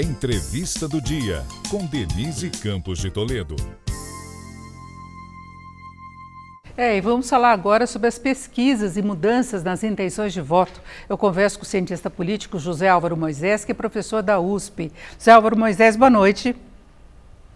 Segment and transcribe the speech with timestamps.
[0.00, 3.54] Entrevista do Dia, com Denise Campos de Toledo.
[6.74, 10.80] É, e vamos falar agora sobre as pesquisas e mudanças nas intenções de voto.
[11.06, 14.90] Eu converso com o cientista político José Álvaro Moisés, que é professor da USP.
[15.18, 16.56] José Álvaro Moisés, boa noite.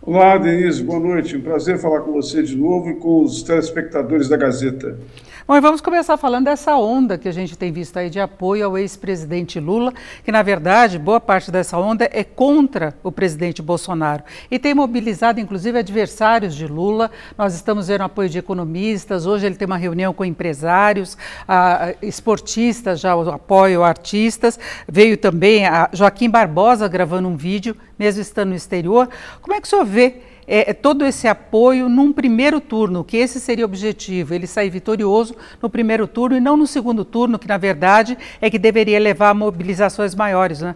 [0.07, 1.35] Olá, Denise, boa noite.
[1.35, 4.99] Um prazer falar com você de novo e com os telespectadores da Gazeta.
[5.49, 8.65] Bom, e vamos começar falando dessa onda que a gente tem visto aí de apoio
[8.65, 9.93] ao ex-presidente Lula,
[10.25, 15.41] que na verdade boa parte dessa onda é contra o presidente Bolsonaro e tem mobilizado
[15.41, 17.11] inclusive adversários de Lula.
[17.37, 23.01] Nós estamos vendo apoio de economistas, hoje ele tem uma reunião com empresários, a, esportistas,
[23.01, 24.59] já o apoio artistas.
[24.89, 29.09] Veio também a Joaquim Barbosa gravando um vídeo, mesmo estando no exterior.
[29.41, 30.17] Como é que o senhor vê
[30.47, 34.71] é, é, todo esse apoio num primeiro turno, que esse seria o objetivo, ele sair
[34.71, 38.99] vitorioso no primeiro turno e não no segundo turno, que na verdade é que deveria
[38.99, 40.75] levar a mobilizações maiores, né?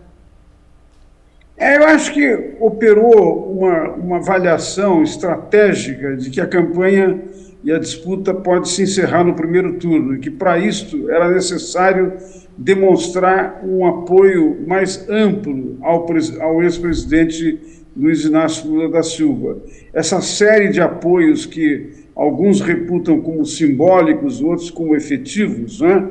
[1.57, 7.21] É, eu acho que operou uma, uma avaliação estratégica de que a campanha
[7.63, 12.13] e a disputa pode se encerrar no primeiro turno, e que para isto era necessário
[12.57, 16.07] demonstrar um apoio mais amplo ao,
[16.41, 17.59] ao ex-presidente
[17.97, 19.59] Luiz Inácio Lula da Silva.
[19.93, 26.09] Essa série de apoios que alguns reputam como simbólicos, outros como efetivos, né?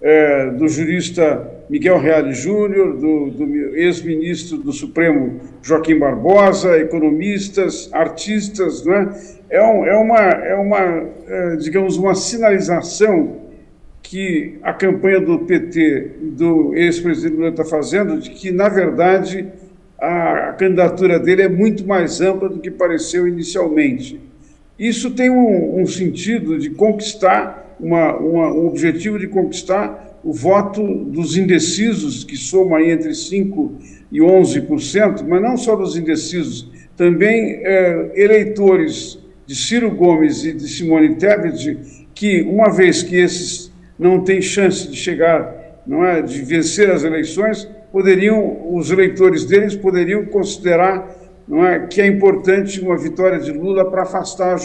[0.00, 8.84] É, do jurista Miguel Reale Júnior, do, do ex-ministro do Supremo Joaquim Barbosa, economistas, artistas,
[8.84, 9.12] né?
[9.50, 13.46] é, um, é uma, é uma é, digamos, uma sinalização
[14.00, 19.48] que a campanha do PT, do ex-presidente Lula está fazendo, de que, na verdade,
[19.98, 24.20] a candidatura dele é muito mais ampla do que pareceu inicialmente.
[24.78, 30.82] Isso tem um, um sentido de conquistar, uma, uma, um objetivo de conquistar o voto
[31.04, 33.70] dos indecisos, que soma aí entre 5%
[34.10, 40.66] e 11%, mas não só dos indecisos, também é, eleitores de Ciro Gomes e de
[40.66, 41.78] Simone Tebet,
[42.12, 47.04] que, uma vez que esses não têm chance de chegar, não é, de vencer as
[47.04, 51.08] eleições, poderiam, os eleitores deles poderiam considerar
[51.46, 54.58] não é, que é importante uma vitória de Lula para afastar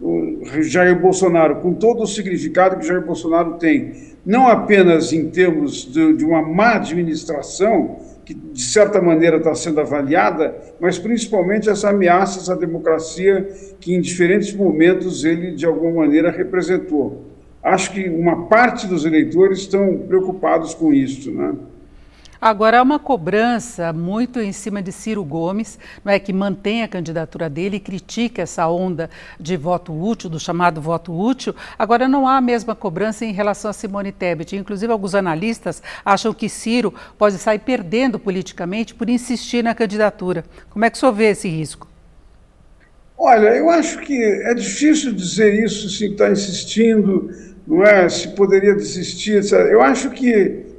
[0.00, 3.92] o Jair Bolsonaro, com todo o significado que Jair Bolsonaro tem,
[4.24, 9.80] não apenas em termos de, de uma má administração, que de certa maneira está sendo
[9.80, 13.48] avaliada, mas principalmente as ameaças à democracia
[13.80, 17.24] que em diferentes momentos ele de alguma maneira representou.
[17.62, 21.54] Acho que uma parte dos eleitores estão preocupados com isso, né?
[22.40, 26.88] Agora, há uma cobrança muito em cima de Ciro Gomes, não é, que mantém a
[26.88, 31.54] candidatura dele e critica essa onda de voto útil, do chamado voto útil.
[31.78, 34.56] Agora, não há a mesma cobrança em relação a Simone Tebet.
[34.56, 40.42] Inclusive, alguns analistas acham que Ciro pode sair perdendo politicamente por insistir na candidatura.
[40.70, 41.86] Como é que o senhor vê esse risco?
[43.18, 47.30] Olha, eu acho que é difícil dizer isso, se está insistindo,
[47.66, 48.08] não é?
[48.08, 49.44] Se poderia desistir.
[49.52, 50.69] Eu acho que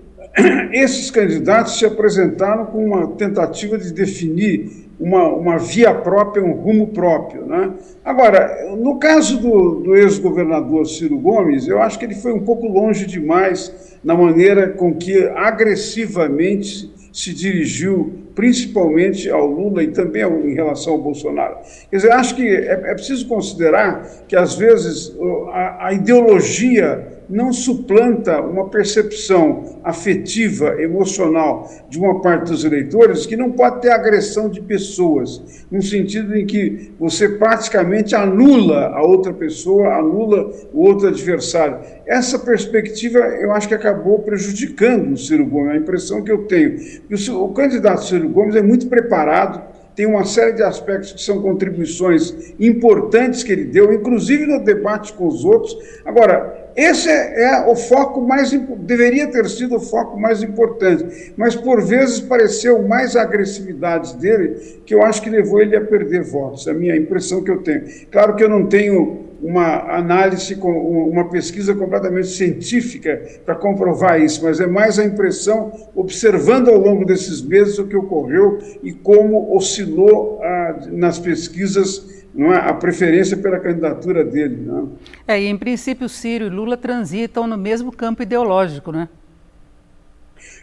[0.72, 6.88] esses candidatos se apresentaram com uma tentativa de definir uma, uma via própria, um rumo
[6.88, 7.46] próprio.
[7.46, 7.72] Né?
[8.06, 12.68] Agora, no caso do, do ex-governador Ciro Gomes, eu acho que ele foi um pouco
[12.68, 20.54] longe demais na maneira com que agressivamente se dirigiu principalmente ao Lula e também em
[20.54, 21.58] relação ao Bolsonaro.
[21.90, 25.16] Quer dizer, acho que é, é preciso considerar que, às vezes,
[25.52, 33.38] a, a ideologia não suplanta uma percepção afetiva, emocional de uma parte dos eleitores que
[33.38, 39.32] não pode ter agressão de pessoas, no sentido em que você praticamente anula a outra
[39.32, 41.80] pessoa, anula o outro adversário.
[42.06, 46.78] Essa perspectiva eu acho que acabou prejudicando o Ciro Gomes, a impressão que eu tenho.
[47.10, 49.62] O, o candidato Ciro Gomes é muito preparado,
[49.96, 55.14] tem uma série de aspectos que são contribuições importantes que ele deu, inclusive no debate
[55.14, 55.78] com os outros.
[56.06, 61.56] Agora, esse é, é, o foco mais deveria ter sido o foco mais importante, mas
[61.56, 66.24] por vezes pareceu mais a agressividade dele que eu acho que levou ele a perder
[66.24, 66.68] votos.
[66.68, 67.84] É a minha impressão que eu tenho.
[68.12, 74.60] Claro que eu não tenho uma análise, uma pesquisa completamente científica para comprovar isso, mas
[74.60, 80.40] é mais a impressão, observando ao longo desses meses o que ocorreu e como oscilou
[80.44, 84.64] ah, nas pesquisas não é, a preferência pela candidatura dele.
[84.66, 84.90] Não
[85.28, 85.36] é?
[85.36, 89.10] é, e em princípio Ciro e Lula transitam no mesmo campo ideológico, né?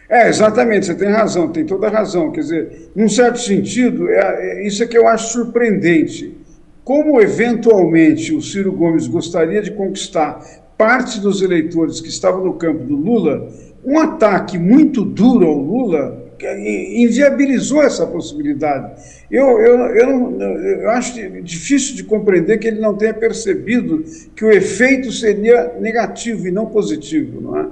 [0.09, 2.31] É, exatamente, você tem razão, tem toda a razão.
[2.31, 6.35] Quer dizer, num certo sentido, é, é, isso é que eu acho surpreendente.
[6.83, 10.43] Como eventualmente o Ciro Gomes gostaria de conquistar
[10.75, 13.47] parte dos eleitores que estavam no campo do Lula,
[13.85, 19.01] um ataque muito duro ao Lula inviabilizou essa possibilidade.
[19.29, 24.03] Eu, eu, eu, eu acho difícil de compreender que ele não tenha percebido
[24.35, 27.41] que o efeito seria negativo e não positivo.
[27.41, 27.67] Não é?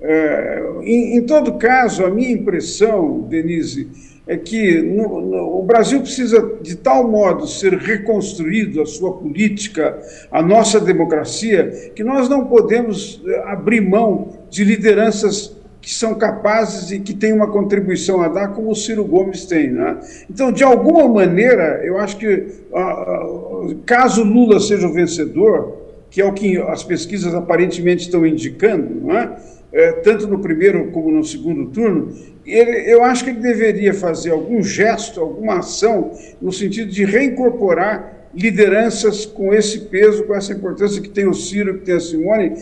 [0.00, 3.88] É, em, em, todo caso, a minha impressão, Denise,
[4.28, 9.98] é que no, no, o Brasil precisa de tal modo ser reconstruído a sua política,
[10.30, 15.56] a nossa democracia, que nós não podemos eh, abrir mão de lideranças
[15.88, 19.70] que são capazes e que têm uma contribuição a dar, como o Ciro Gomes tem.
[19.70, 19.98] Né?
[20.28, 22.46] Então, de alguma maneira, eu acho que,
[23.86, 25.78] caso Lula seja o vencedor,
[26.10, 29.34] que é o que as pesquisas aparentemente estão indicando, não é?
[29.72, 32.12] É, tanto no primeiro como no segundo turno,
[32.44, 38.28] ele, eu acho que ele deveria fazer algum gesto, alguma ação, no sentido de reincorporar
[38.34, 42.52] lideranças com esse peso, com essa importância que tem o Ciro, que tem a Simone,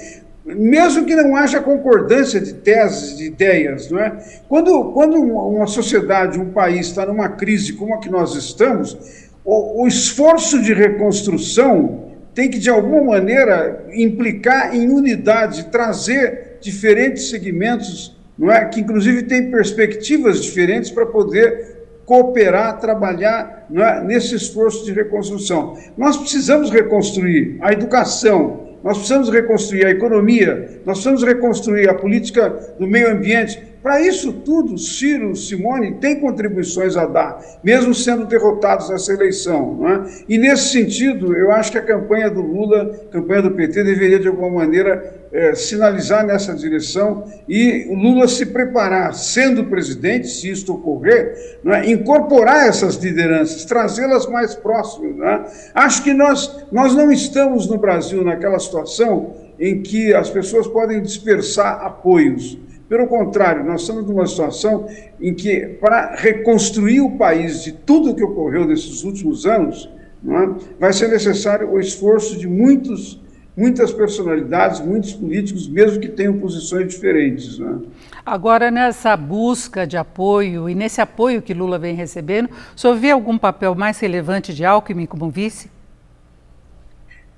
[0.46, 4.16] mesmo que não haja concordância de teses, de ideias, não é?
[4.48, 8.96] Quando, quando uma sociedade, um país está numa crise como a que nós estamos,
[9.44, 17.30] o, o esforço de reconstrução tem que, de alguma maneira, implicar em unidade, trazer diferentes
[17.30, 18.66] segmentos, não é?
[18.66, 24.04] que inclusive têm perspectivas diferentes para poder cooperar, trabalhar é?
[24.04, 25.76] nesse esforço de reconstrução.
[25.96, 32.48] Nós precisamos reconstruir a educação, nós precisamos reconstruir a economia, nós precisamos reconstruir a política
[32.78, 33.60] do meio ambiente.
[33.82, 39.80] Para isso tudo, Ciro, Simone têm contribuições a dar, mesmo sendo derrotados nessa eleição.
[39.88, 40.24] É?
[40.28, 44.20] E nesse sentido, eu acho que a campanha do Lula, a campanha do PT, deveria
[44.20, 50.50] de alguma maneira é, sinalizar nessa direção e o Lula se preparar, sendo presidente, se
[50.50, 51.90] isto ocorrer, é?
[51.90, 55.18] incorporar essas lideranças, trazê-las mais próximas.
[55.20, 55.70] É?
[55.74, 61.00] Acho que nós, nós não estamos no Brasil naquela situação em que as pessoas podem
[61.00, 62.58] dispersar apoios.
[62.88, 64.86] Pelo contrário, nós estamos numa situação
[65.20, 69.90] em que, para reconstruir o país de tudo o que ocorreu nesses últimos anos,
[70.24, 70.66] é?
[70.78, 73.20] vai ser necessário o esforço de muitos
[73.56, 77.58] muitas personalidades, muitos políticos, mesmo que tenham posições diferentes.
[77.58, 77.78] Né?
[78.24, 83.10] Agora, nessa busca de apoio e nesse apoio que Lula vem recebendo, o senhor vê
[83.10, 85.70] algum papel mais relevante de Alckmin como vice?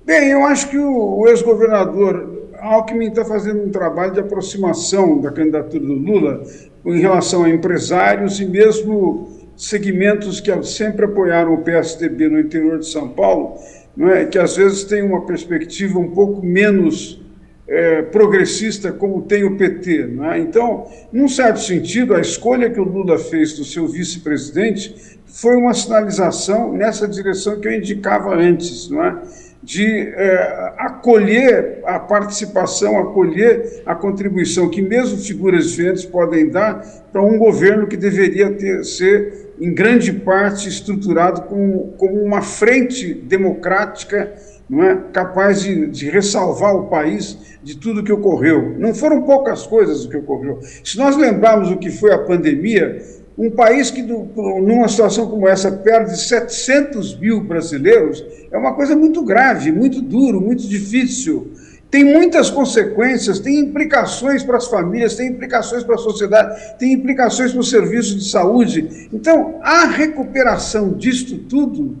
[0.05, 5.31] Bem, eu acho que o, o ex-governador Alckmin está fazendo um trabalho de aproximação da
[5.31, 6.43] candidatura do Lula
[6.85, 12.87] em relação a empresários e mesmo segmentos que sempre apoiaram o PSDB no interior de
[12.87, 13.55] São Paulo
[13.97, 14.25] é?
[14.25, 17.21] que às vezes tem uma perspectiva um pouco menos
[17.67, 20.07] é, progressista, como tem o PT.
[20.07, 20.39] Não é?
[20.39, 25.73] Então, num certo sentido, a escolha que o Lula fez do seu vice-presidente foi uma
[25.73, 29.21] sinalização nessa direção que eu indicava antes, não é?
[29.61, 37.21] De é, acolher a participação, acolher a contribuição que mesmo figuras diferentes podem dar para
[37.21, 44.33] um governo que deveria ter, ser em grande parte estruturado como, como uma frente democrática
[44.69, 48.75] não é, capaz de, de ressalvar o país de tudo que ocorreu.
[48.77, 50.59] Não foram poucas coisas o que ocorreu.
[50.83, 53.01] Se nós lembrarmos o que foi a pandemia,
[53.39, 59.23] um país que, numa situação como essa, perde 700 mil brasileiros, é uma coisa muito
[59.23, 61.53] grave, muito duro, muito difícil
[61.91, 67.51] tem muitas consequências, tem implicações para as famílias, tem implicações para a sociedade, tem implicações
[67.51, 69.09] para o serviço de saúde.
[69.11, 71.97] Então, a recuperação disto tudo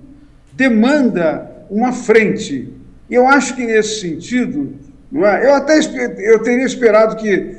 [0.53, 2.71] demanda uma frente.
[3.09, 4.75] Eu acho que nesse sentido,
[5.11, 5.43] não é?
[5.43, 5.79] eu até
[6.19, 7.57] eu teria esperado que,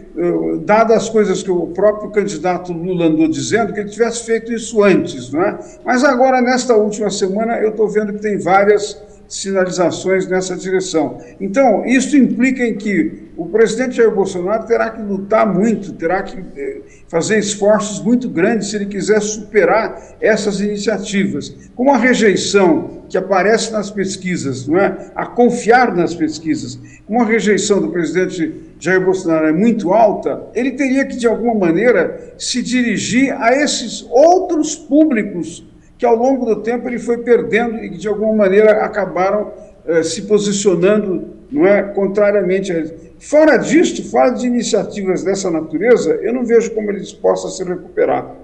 [0.64, 4.82] dadas as coisas que o próprio candidato Lula andou dizendo, que ele tivesse feito isso
[4.82, 5.30] antes.
[5.30, 5.58] Não é?
[5.84, 11.18] Mas agora, nesta última semana, eu estou vendo que tem várias sinalizações nessa direção.
[11.40, 16.36] Então, isso implica em que o presidente Jair Bolsonaro terá que lutar muito, terá que
[16.56, 21.70] eh, fazer esforços muito grandes se ele quiser superar essas iniciativas.
[21.76, 25.12] Com a rejeição que aparece nas pesquisas, não é?
[25.14, 30.72] a confiar nas pesquisas, com a rejeição do presidente Jair Bolsonaro é muito alta, ele
[30.72, 35.69] teria que, de alguma maneira, se dirigir a esses outros públicos
[36.00, 39.52] que ao longo do tempo ele foi perdendo e que de alguma maneira acabaram
[39.86, 42.94] eh, se posicionando não é contrariamente a eles.
[43.18, 48.34] Fora disto, fora de iniciativas dessa natureza, eu não vejo como eles possam se recuperar.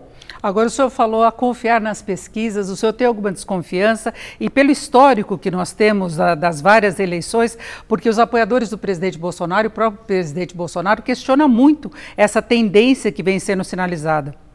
[0.43, 4.13] Agora, o senhor falou a confiar nas pesquisas, o senhor tem alguma desconfiança?
[4.39, 7.57] E pelo histórico que nós temos a, das várias eleições,
[7.89, 13.23] porque os apoiadores do presidente Bolsonaro o próprio presidente Bolsonaro questionam muito essa tendência que
[13.23, 14.46] vem sendo sinalizada.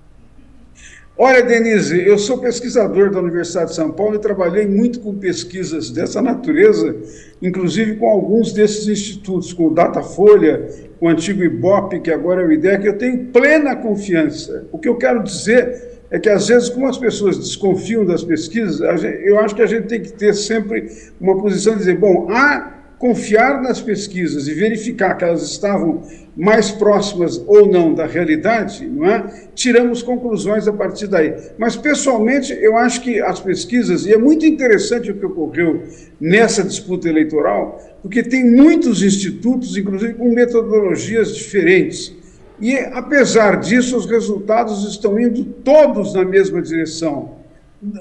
[1.18, 5.90] Olha, Denise, eu sou pesquisador da Universidade de São Paulo e trabalhei muito com pesquisas
[5.92, 6.96] dessa natureza,
[7.42, 10.68] inclusive com alguns desses institutos, com o Datafolha,
[11.00, 12.86] com o antigo IBOP, que agora é o IDEC.
[12.86, 14.66] Eu tenho plena confiança.
[14.72, 18.80] O que eu quero dizer é que, às vezes, como as pessoas desconfiam das pesquisas,
[19.24, 20.90] eu acho que a gente tem que ter sempre
[21.20, 26.04] uma posição de dizer: bom, há confiar nas pesquisas e verificar que elas estavam
[26.38, 29.48] mais próximas ou não da realidade, não é?
[29.56, 31.34] tiramos conclusões a partir daí.
[31.58, 35.82] Mas, pessoalmente, eu acho que as pesquisas, e é muito interessante o que ocorreu
[36.20, 42.16] nessa disputa eleitoral, porque tem muitos institutos, inclusive com metodologias diferentes.
[42.60, 47.41] E, apesar disso, os resultados estão indo todos na mesma direção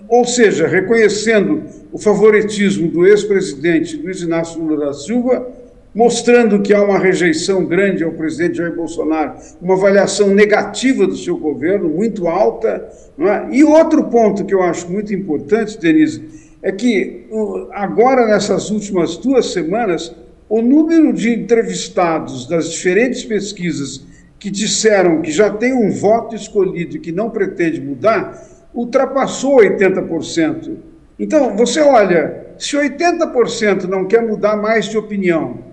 [0.08, 5.46] ou seja, reconhecendo o favoritismo do ex-presidente Luiz Inácio Lula da Silva,
[5.94, 11.36] mostrando que há uma rejeição grande ao presidente Jair Bolsonaro, uma avaliação negativa do seu
[11.36, 12.88] governo, muito alta.
[13.18, 13.56] É?
[13.56, 16.22] E outro ponto que eu acho muito importante, Denise,
[16.62, 17.26] é que
[17.72, 20.14] agora, nessas últimas duas semanas,
[20.48, 24.04] o número de entrevistados das diferentes pesquisas
[24.38, 30.76] que disseram que já tem um voto escolhido e que não pretende mudar ultrapassou 80%.
[31.18, 35.70] Então, você olha, se 80% não quer mudar mais de opinião,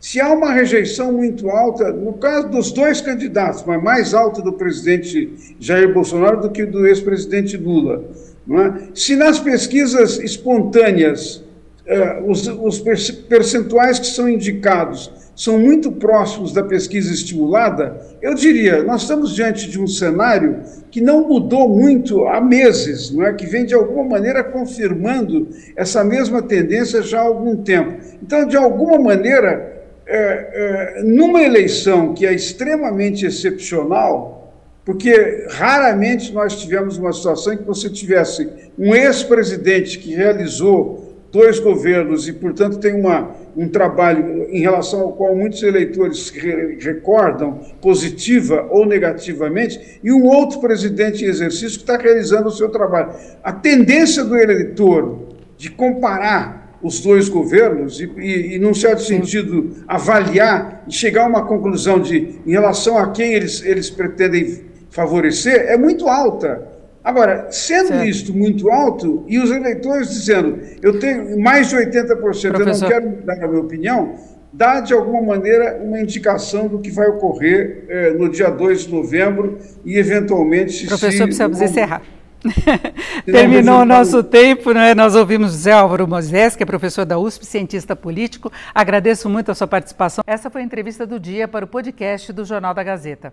[0.00, 4.54] se há uma rejeição muito alta, no caso dos dois candidatos, mas mais alta do
[4.54, 8.04] presidente Jair Bolsonaro do que do ex-presidente Lula,
[8.50, 8.88] é?
[8.94, 11.44] se nas pesquisas espontâneas
[11.86, 12.80] eh, os, os
[13.28, 19.70] percentuais que são indicados são muito próximos da pesquisa estimulada, eu diria, nós estamos diante
[19.70, 23.32] de um cenário que não mudou muito há meses, não é?
[23.32, 28.04] que vem de alguma maneira confirmando essa mesma tendência já há algum tempo.
[28.22, 34.52] Então, de alguma maneira, é, é, numa eleição que é extremamente excepcional,
[34.84, 38.46] porque raramente nós tivemos uma situação em que você tivesse
[38.78, 40.99] um ex-presidente que realizou
[41.32, 46.76] dois governos e, portanto, tem uma, um trabalho em relação ao qual muitos eleitores re
[46.80, 52.68] recordam positiva ou negativamente, e um outro presidente em exercício que está realizando o seu
[52.68, 53.12] trabalho.
[53.42, 59.84] A tendência do eleitor de comparar os dois governos e, e, e num certo sentido,
[59.86, 65.66] avaliar e chegar a uma conclusão de em relação a quem eles, eles pretendem favorecer
[65.68, 66.69] é muito alta.
[67.10, 68.06] Agora, sendo certo.
[68.06, 72.54] isto muito alto, e os eleitores dizendo, eu tenho mais de 80%, Professor.
[72.54, 74.14] eu não quero mudar a minha opinião,
[74.52, 78.94] dá, de alguma maneira, uma indicação do que vai ocorrer eh, no dia 2 de
[78.94, 80.86] novembro e, eventualmente...
[80.86, 82.00] Professor, se, precisamos encerrar.
[83.26, 84.94] Terminou o nosso tempo, né?
[84.94, 88.52] nós ouvimos José Álvaro Moisés, que é professor da USP, cientista político.
[88.72, 90.22] Agradeço muito a sua participação.
[90.24, 93.32] Essa foi a entrevista do dia para o podcast do Jornal da Gazeta.